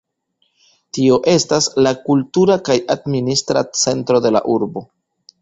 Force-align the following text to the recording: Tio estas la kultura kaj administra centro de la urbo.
Tio 0.97 1.19
estas 1.33 1.67
la 1.87 1.91
kultura 2.07 2.57
kaj 2.71 2.79
administra 2.95 3.65
centro 3.83 4.25
de 4.27 4.35
la 4.39 4.43
urbo. 4.57 4.87